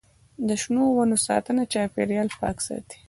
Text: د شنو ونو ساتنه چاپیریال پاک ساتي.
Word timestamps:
د 0.47 0.49
شنو 0.61 0.83
ونو 0.95 1.17
ساتنه 1.27 1.63
چاپیریال 1.73 2.27
پاک 2.39 2.57
ساتي. 2.67 2.97